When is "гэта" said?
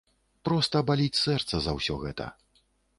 2.09-2.25